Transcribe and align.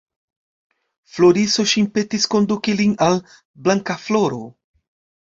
Floriso 1.17 1.65
ŝin 1.73 1.89
petis 1.97 2.25
konduki 2.35 2.75
lin 2.79 2.95
al 3.09 3.19
Blankafloro. 3.67 4.41